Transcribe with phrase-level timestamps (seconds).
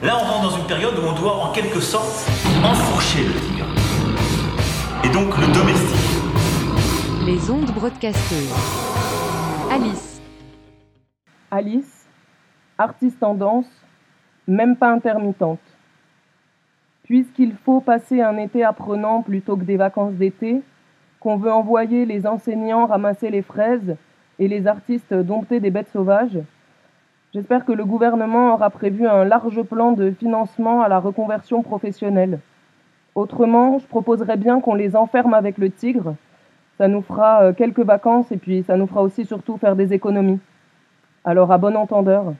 [0.00, 2.30] Là, on rentre dans une période où on doit en quelque sorte
[2.62, 3.66] enfourcher le tigre.
[5.02, 7.26] Et donc le domestiquer.
[7.26, 8.54] Les ondes broadcasteuses.
[9.68, 10.22] Alice.
[11.50, 12.06] Alice,
[12.78, 13.66] artiste en danse,
[14.46, 15.58] même pas intermittente.
[17.02, 20.62] Puisqu'il faut passer un été apprenant plutôt que des vacances d'été,
[21.18, 23.96] qu'on veut envoyer les enseignants ramasser les fraises
[24.38, 26.38] et les artistes dompter des bêtes sauvages,
[27.34, 32.40] j'espère que le gouvernement aura prévu un large plan de financement à la reconversion professionnelle.
[33.14, 36.14] Autrement, je proposerais bien qu'on les enferme avec le tigre.
[36.78, 39.92] Ça nous fera euh, quelques vacances et puis ça nous fera aussi surtout faire des
[39.92, 40.38] économies.
[41.24, 42.34] Alors à bon entendeur.